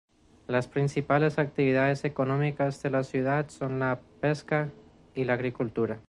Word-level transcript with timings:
Las 0.47 0.67
principales 0.67 1.37
actividades 1.37 2.05
económicas 2.05 2.81
de 2.81 2.89
la 2.89 3.03
ciudad 3.03 3.47
son 3.49 3.77
la 3.77 3.99
pesca 4.19 4.71
y 5.13 5.25
la 5.25 5.33
agricultura. 5.33 5.99